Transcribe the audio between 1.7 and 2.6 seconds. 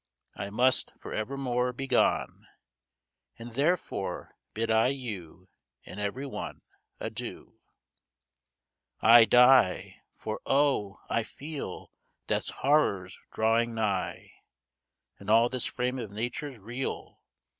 be gone;